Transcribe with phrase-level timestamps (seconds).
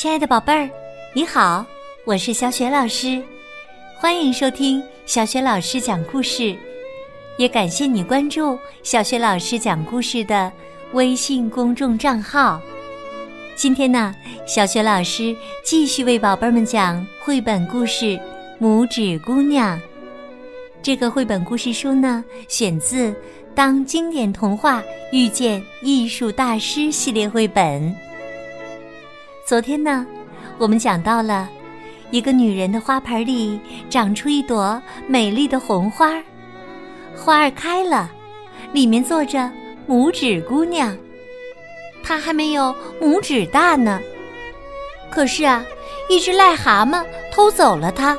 [0.00, 0.66] 亲爱的宝贝儿，
[1.12, 1.62] 你好，
[2.06, 3.22] 我是小雪老师，
[3.98, 6.56] 欢迎收听小雪老师讲故事，
[7.36, 10.50] 也感谢你关注小雪老师讲故事的
[10.94, 12.58] 微信公众账号。
[13.54, 14.14] 今天呢，
[14.46, 18.06] 小雪老师继续为宝贝们讲绘本故事
[18.58, 19.78] 《拇指姑娘》。
[20.80, 23.10] 这个绘本故事书呢，选自
[23.54, 24.82] 《当经典童话
[25.12, 27.94] 遇见艺术大师》系列绘本。
[29.50, 30.06] 昨天呢，
[30.58, 31.50] 我们讲到了
[32.12, 33.58] 一个女人的花盆里
[33.90, 36.22] 长出一朵美丽的红花，
[37.16, 38.08] 花儿开了，
[38.72, 39.50] 里面坐着
[39.88, 40.96] 拇指姑娘，
[42.00, 43.98] 她还没有拇指大呢。
[45.10, 45.64] 可是啊，
[46.08, 48.16] 一只癞蛤蟆偷走了它。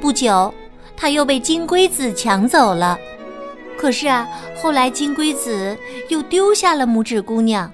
[0.00, 0.54] 不久，
[0.96, 2.96] 它又被金龟子抢走了。
[3.76, 5.76] 可是啊，后来金龟子
[6.10, 7.68] 又丢下了拇指姑娘。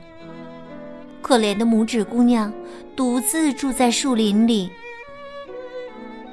[1.21, 2.53] 可怜的拇指姑娘
[2.97, 4.71] 独自住在树林里。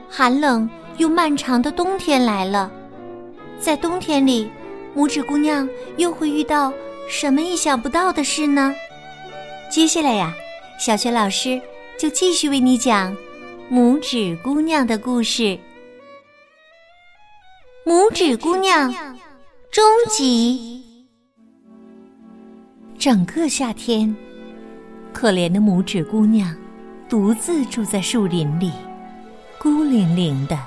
[0.09, 2.71] 寒冷又漫长的冬天来了，
[3.59, 4.49] 在冬天里，
[4.95, 6.71] 拇指姑娘又会遇到
[7.09, 8.73] 什么意想不到的事呢？
[9.69, 10.33] 接下来呀，
[10.79, 11.61] 小雪老师
[11.99, 13.15] 就继续为你讲
[13.69, 15.59] 拇指姑娘的故事。
[17.85, 18.93] 拇指姑娘
[19.69, 20.83] 终极。
[22.97, 24.15] 整个夏天。
[25.15, 26.53] 可怜的拇指姑娘，
[27.07, 28.69] 独自住在树林里，
[29.57, 30.59] 孤零零的。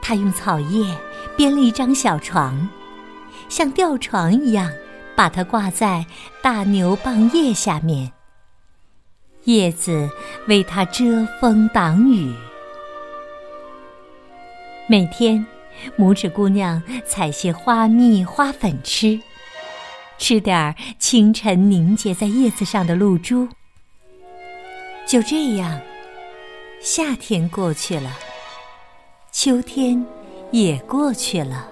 [0.00, 0.96] 她用草叶
[1.36, 2.70] 编了一张小床，
[3.50, 4.72] 像吊床一样，
[5.14, 6.06] 把它挂在
[6.40, 8.10] 大牛蒡叶下面。
[9.44, 10.08] 叶子
[10.48, 12.34] 为她遮风挡雨。
[14.88, 15.46] 每天，
[15.98, 19.20] 拇指姑娘采些花蜜、花粉吃。
[20.18, 23.48] 吃点儿清晨凝结在叶子上的露珠。
[25.06, 25.80] 就这样，
[26.80, 28.10] 夏天过去了，
[29.32, 30.04] 秋天
[30.52, 31.68] 也过去了，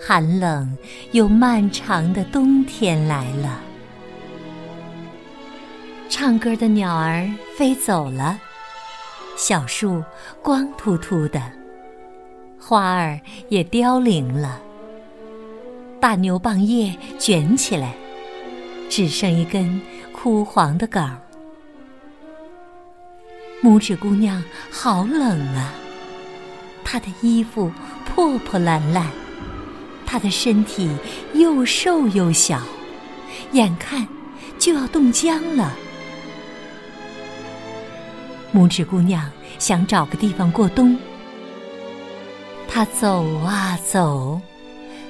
[0.00, 0.76] 寒冷
[1.12, 3.60] 又漫长的冬天来了。
[6.08, 7.28] 唱歌的鸟儿
[7.58, 8.38] 飞走了，
[9.36, 10.02] 小树
[10.40, 11.42] 光秃秃的，
[12.58, 14.62] 花儿也凋零了。
[16.00, 17.94] 大牛蒡叶卷起来，
[18.88, 19.80] 只剩一根
[20.12, 21.10] 枯黄的梗。
[23.62, 25.72] 拇指姑娘好冷啊！
[26.84, 27.72] 她的衣服
[28.04, 29.10] 破破烂烂，
[30.04, 30.90] 她的身体
[31.32, 32.62] 又瘦又小，
[33.52, 34.06] 眼看
[34.58, 35.74] 就要冻僵了。
[38.54, 39.28] 拇指姑娘
[39.58, 40.96] 想找个地方过冬，
[42.68, 44.40] 她走啊走。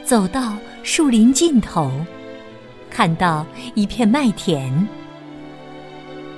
[0.04, 0.54] 走到
[0.86, 1.90] 树林尽头，
[2.88, 4.88] 看到一片麦田，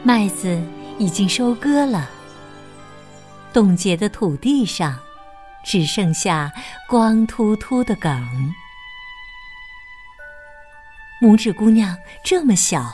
[0.03, 0.59] 麦子
[0.99, 2.09] 已经收割了。
[3.53, 4.99] 冻结的土地上，
[5.63, 6.51] 只剩下
[6.89, 8.11] 光秃秃的梗。
[11.21, 11.95] 拇指姑娘
[12.25, 12.91] 这么小，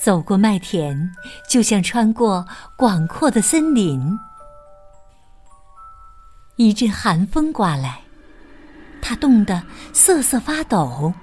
[0.00, 1.10] 走过麦田，
[1.50, 2.46] 就像穿过
[2.76, 4.16] 广阔的森林。
[6.54, 8.00] 一阵寒风刮来。
[9.08, 9.62] 他冻得
[9.94, 11.14] 瑟瑟发抖，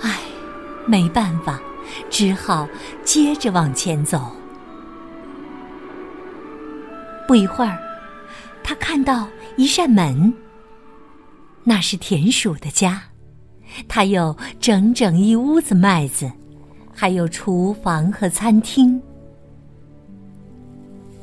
[0.00, 0.20] 唉，
[0.86, 1.60] 没办法，
[2.08, 2.68] 只好
[3.02, 4.30] 接着往前走。
[7.26, 7.76] 不一会儿，
[8.62, 9.26] 他看到
[9.56, 10.32] 一扇门，
[11.64, 13.02] 那是田鼠的家，
[13.88, 16.30] 它有整整一屋子麦子，
[16.94, 19.02] 还有厨房和餐厅。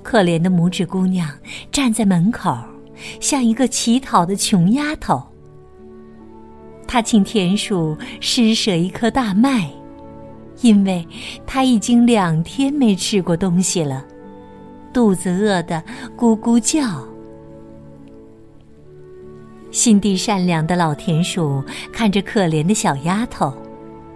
[0.03, 1.29] 可怜的拇指姑娘
[1.72, 2.57] 站在门口。
[3.19, 5.22] 像一个乞讨的穷丫头，
[6.88, 9.69] 她请田鼠施舍一颗大麦，
[10.62, 11.06] 因为
[11.46, 14.06] 她已经两天没吃过东西了，
[14.94, 15.84] 肚子饿得
[16.18, 17.06] 咕咕叫。
[19.69, 23.53] 心地善良的老田鼠看着可怜的小丫头，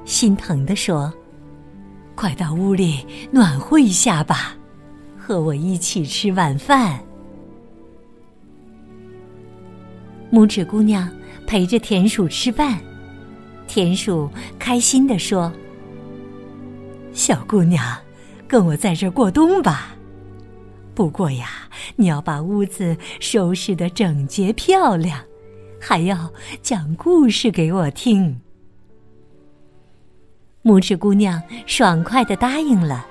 [0.06, 1.14] 心疼地说
[2.16, 4.56] ：“快到屋里暖和一下吧，
[5.18, 7.00] 和我一起吃晚饭。”
[10.32, 11.10] 拇指姑娘
[11.46, 12.80] 陪着田鼠吃饭，
[13.68, 15.52] 田鼠开心地说
[17.12, 17.84] ：“小姑娘，
[18.48, 19.94] 跟我在这儿过冬吧。
[20.96, 21.50] 不过呀，
[21.98, 25.20] 你要把屋子收拾得整洁漂亮，
[25.80, 26.32] 还要
[26.62, 28.40] 讲故事给我听。”
[30.64, 33.06] 拇指姑娘爽快地答应了。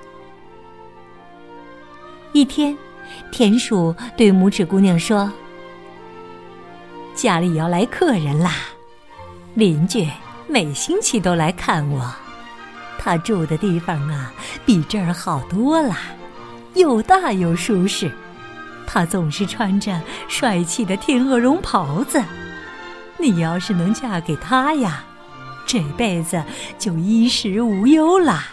[2.33, 2.75] 一天，
[3.29, 5.31] 田鼠对拇指姑娘说。
[7.15, 8.51] 家里要来客人啦，
[9.53, 10.07] 邻居
[10.47, 12.09] 每星期都来看我，
[12.97, 14.33] 他住的地方啊，
[14.65, 15.95] 比这儿好多了，
[16.73, 18.11] 又大又舒适。
[18.87, 22.21] 他总是穿着帅气的天鹅绒袍子。
[23.17, 25.03] 你要是能嫁给他呀，
[25.65, 26.43] 这辈子
[26.79, 28.47] 就衣食无忧啦。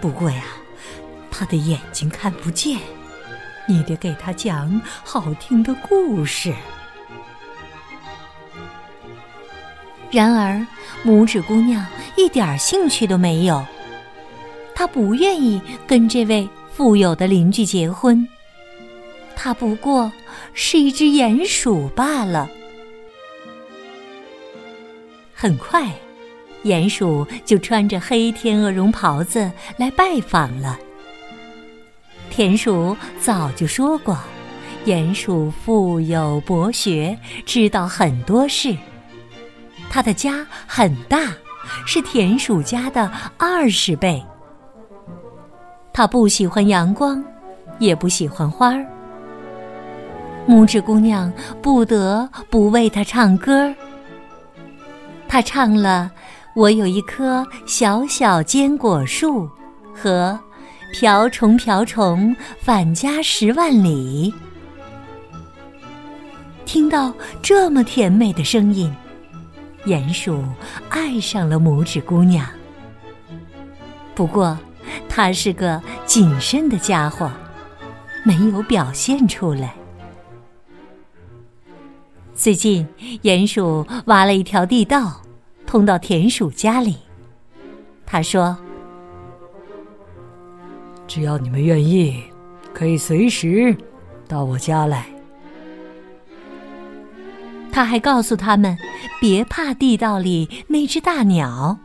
[0.00, 0.44] 不过呀，
[1.30, 2.78] 他的眼睛看不见，
[3.66, 6.54] 你得给他讲好听的故事。
[10.12, 10.64] 然而，
[11.06, 11.84] 拇指姑娘
[12.16, 13.64] 一点兴趣都没有。
[14.74, 18.28] 她不愿意跟这位富有的邻居结婚。
[19.34, 20.12] 她不过
[20.52, 22.48] 是一只鼹鼠罢了。
[25.32, 25.90] 很快，
[26.62, 30.78] 鼹鼠就穿着黑天鹅绒袍子来拜访了。
[32.30, 34.18] 田鼠早就说过，
[34.84, 38.76] 鼹鼠富有博学，知道很多事。
[39.92, 41.18] 他的家很大，
[41.84, 44.24] 是田鼠家的二十倍。
[45.92, 47.22] 他不喜欢阳光，
[47.78, 48.86] 也不喜欢花儿。
[50.48, 51.30] 拇指姑娘
[51.60, 53.70] 不得不为他唱歌。
[55.28, 56.10] 他唱了
[56.56, 59.44] 《我有一棵小小坚果树》
[59.94, 60.40] 和
[60.98, 64.32] 《瓢虫瓢虫返家十万里》。
[66.64, 67.12] 听到
[67.42, 68.90] 这么甜美的声音。
[69.86, 70.44] 鼹鼠
[70.88, 72.46] 爱上了拇指姑娘，
[74.14, 74.56] 不过
[75.08, 77.30] 他是个谨慎的家伙，
[78.24, 79.74] 没有表现出来。
[82.34, 82.86] 最近，
[83.22, 85.20] 鼹鼠挖了一条地道，
[85.66, 86.96] 通到田鼠家里。
[88.06, 88.56] 他说
[91.06, 92.22] ：“只要你们愿意，
[92.72, 93.76] 可以随时
[94.28, 95.06] 到我家来。”
[97.72, 98.76] 他还告诉他们，
[99.18, 101.78] 别怕地道里那只大鸟，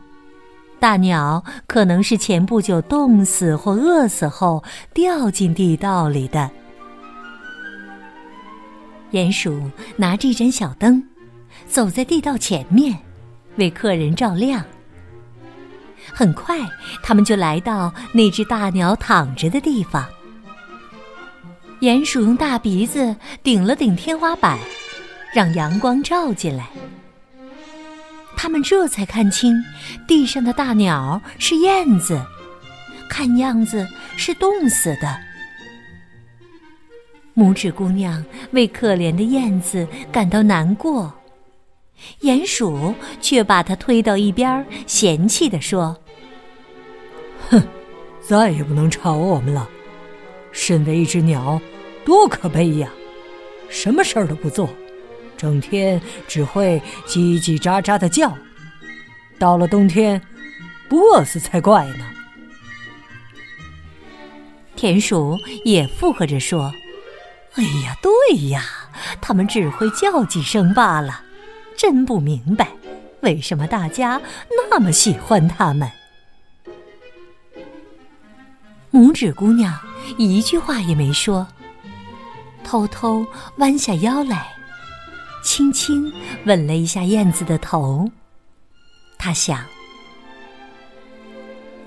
[0.78, 4.62] 大鸟可能是前不久冻死或饿死后
[4.92, 6.50] 掉进地道里的。
[9.12, 9.58] 鼹鼠
[9.96, 11.02] 拿着一盏小灯，
[11.66, 12.94] 走在地道前面，
[13.56, 14.62] 为客人照亮。
[16.12, 16.58] 很快，
[17.02, 20.04] 他们就来到那只大鸟躺着的地方。
[21.80, 24.58] 鼹鼠用大鼻子顶了顶天花板。
[25.34, 26.68] 让阳光照进来，
[28.36, 29.62] 他们这才看清
[30.06, 32.20] 地上的大鸟是燕子，
[33.08, 33.86] 看样子
[34.16, 35.18] 是冻死的。
[37.34, 41.12] 拇指姑娘为可怜的燕子感到难过，
[42.22, 45.96] 鼹鼠却把它推到一边，嫌弃地说
[47.50, 47.62] ：“哼，
[48.20, 49.68] 再也不能吵我们了。
[50.50, 51.60] 身为一只鸟，
[52.04, 52.88] 多可悲呀！
[53.68, 54.68] 什么事儿都不做。”
[55.38, 58.36] 整天只会叽叽喳喳的叫，
[59.38, 60.20] 到了冬天
[60.88, 62.04] 不饿死才怪呢。
[64.74, 66.74] 田鼠也附和着说
[67.54, 68.64] ：“哎呀，对呀，
[69.20, 71.22] 他们只会叫几声罢了，
[71.76, 72.68] 真不明白
[73.20, 74.20] 为什么大家
[74.50, 75.90] 那么喜欢他们。”
[78.90, 79.78] 拇指姑娘
[80.16, 81.46] 一句话也没说，
[82.64, 83.24] 偷偷
[83.58, 84.57] 弯下腰来。
[85.42, 86.12] 轻轻
[86.44, 88.08] 吻了一下燕子的头，
[89.18, 89.64] 他想：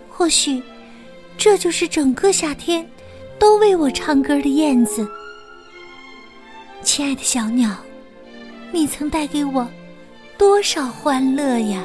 [0.10, 0.62] 或许
[1.38, 2.88] 这就是整个夏天
[3.38, 5.08] 都为我唱歌的燕子。
[6.82, 7.76] 亲爱的小鸟，
[8.72, 9.68] 你曾带给我
[10.38, 11.84] 多少欢乐呀！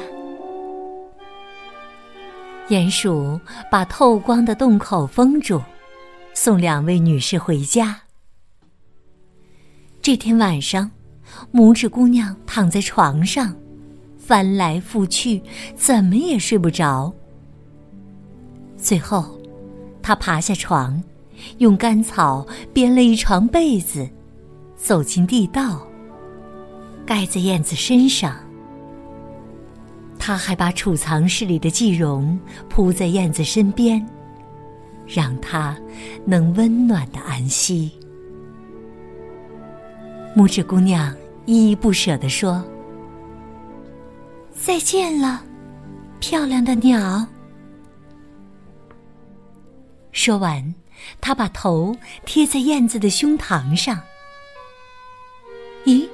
[2.69, 3.39] 鼹鼠
[3.71, 5.61] 把透光的洞口封住，
[6.33, 8.01] 送两位女士回家。
[10.01, 10.91] 这天晚上。
[11.53, 13.55] 拇指姑娘躺在床上，
[14.17, 15.41] 翻来覆去，
[15.75, 17.13] 怎么也睡不着。
[18.75, 19.39] 最后，
[20.01, 21.01] 她爬下床，
[21.57, 24.07] 用干草编了一床被子，
[24.75, 25.87] 走进地道，
[27.05, 28.35] 盖在燕子身上。
[30.19, 32.37] 她还把储藏室里的蓟绒
[32.69, 34.05] 铺在燕子身边，
[35.07, 35.77] 让它
[36.25, 37.91] 能温暖的安息。
[40.35, 41.15] 拇指姑娘。
[41.47, 42.63] 依依不舍地说
[44.53, 45.41] ：“再见了，
[46.19, 47.25] 漂亮的鸟。”
[50.11, 50.75] 说完，
[51.21, 53.97] 他把头贴在燕子的胸膛上。
[55.85, 56.05] 咦，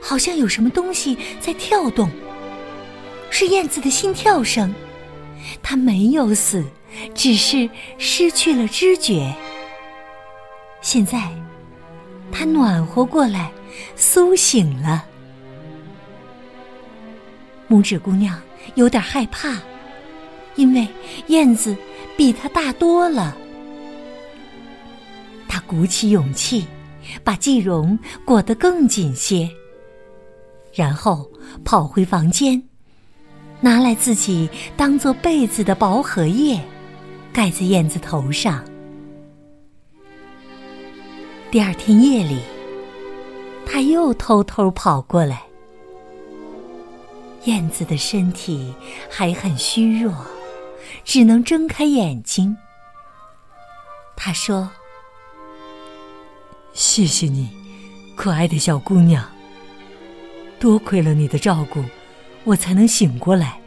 [0.00, 2.08] 好像有什么东西在跳动，
[3.28, 4.74] 是燕子的心跳声。
[5.62, 6.64] 它没有死，
[7.14, 7.68] 只是
[7.98, 9.30] 失去了知觉。
[10.80, 11.30] 现在，
[12.32, 13.52] 它暖和过来。
[13.96, 15.04] 苏醒了，
[17.68, 18.40] 拇指姑娘
[18.74, 19.56] 有点害怕，
[20.56, 20.86] 因为
[21.28, 21.76] 燕子
[22.16, 23.36] 比她大多了。
[25.48, 26.66] 她鼓起勇气，
[27.22, 29.48] 把季绒裹得更紧些，
[30.72, 31.30] 然后
[31.64, 32.62] 跑回房间，
[33.60, 36.60] 拿来自己当做被子的薄荷叶，
[37.32, 38.64] 盖在燕子头上。
[41.50, 42.40] 第二天夜里，
[43.74, 45.42] 他又偷偷跑过来。
[47.42, 48.72] 燕子的身体
[49.10, 50.14] 还很虚弱，
[51.02, 52.56] 只能睁开眼睛。
[54.14, 54.70] 他说
[56.72, 57.50] ：“谢谢你，
[58.14, 59.28] 可爱的小姑娘。
[60.60, 61.82] 多亏了你的照顾，
[62.44, 63.58] 我才能醒过来。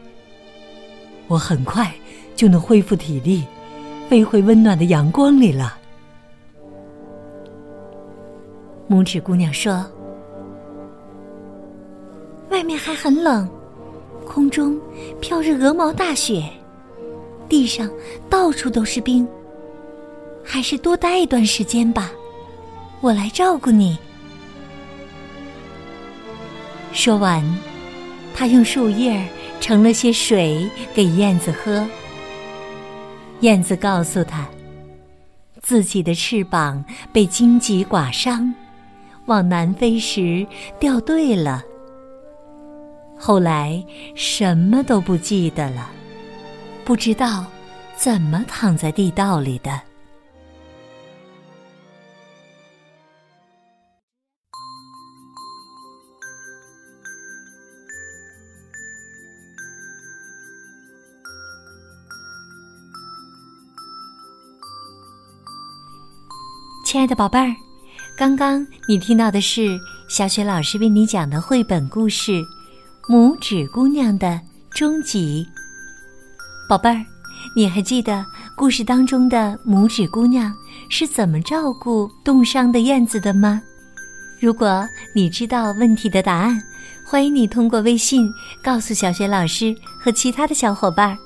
[1.26, 1.92] 我很快
[2.34, 3.44] 就能恢复体力，
[4.08, 5.76] 飞回温暖的阳光里了。”
[8.88, 9.84] 拇指姑娘说
[12.58, 13.48] ：“外面还很冷，
[14.26, 14.76] 空中
[15.20, 16.42] 飘着鹅毛大雪，
[17.48, 17.88] 地上
[18.28, 19.24] 到处都是冰。
[20.42, 22.10] 还是多待一段时间吧，
[23.00, 23.96] 我来照顾你。”
[26.92, 27.44] 说完，
[28.34, 29.24] 他用树叶
[29.60, 31.86] 盛了些水给燕子喝。
[33.38, 34.48] 燕子告诉他，
[35.62, 38.52] 自己的翅膀被荆棘刮伤。
[39.26, 40.44] 往南飞时
[40.80, 41.62] 掉队了，
[43.20, 43.84] 后来
[44.14, 45.90] 什么都不记得了，
[46.84, 47.44] 不知道
[47.96, 49.80] 怎么躺在地道里的。
[66.86, 67.54] 亲爱的宝贝儿。
[68.16, 72.32] 刚刚你听到的是小雪老师为你讲的绘本故事
[73.08, 74.38] 《拇指姑娘》的
[74.70, 75.48] 终极。
[76.68, 77.02] 宝贝儿，
[77.56, 78.22] 你还记得
[78.54, 80.54] 故事当中的拇指姑娘
[80.90, 83.62] 是怎么照顾冻伤的燕子的吗？
[84.38, 86.62] 如果你知道问题的答案，
[87.02, 88.30] 欢迎你通过微信
[88.62, 91.16] 告诉小雪老师和其他的小伙伴。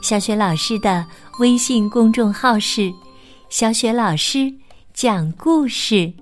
[0.00, 1.04] 小雪老师的
[1.38, 2.90] 微信公众号是
[3.50, 4.50] “小雪老师”。
[4.94, 6.12] 讲故事，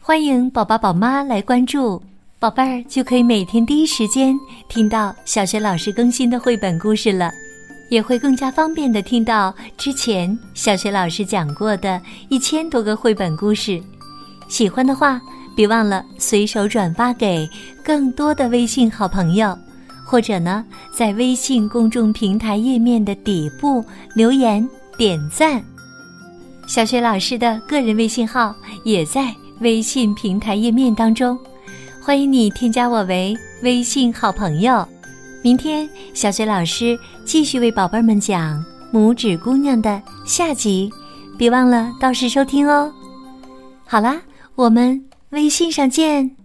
[0.00, 2.02] 欢迎宝宝宝妈来关注，
[2.42, 4.36] 宝贝儿就可以每天第一时间
[4.68, 7.30] 听到小学老师更新的绘本故事了，
[7.88, 13.80] 也会更加方便的听到之前小学老师讲过的一千多个绘本故事。
[14.48, 15.20] 喜欢的话，
[15.54, 17.48] 别忘了随手转发给
[17.80, 19.56] 更多的微信好朋友，
[20.04, 23.84] 或者呢，在微信公众平台页面的底部
[24.16, 24.68] 留言
[24.98, 25.62] 点赞。
[26.66, 31.38] 小雪老师的个人微信号也在微信平台页面当中，
[32.04, 34.84] 欢迎你添加我为微信好朋友。
[35.40, 38.58] 明天小雪老师继续为宝贝们讲
[38.92, 40.90] 《拇指姑娘》的下集，
[41.38, 42.92] 别忘了到时收听哦。
[43.86, 44.20] 好啦，
[44.56, 46.41] 我们微信上见。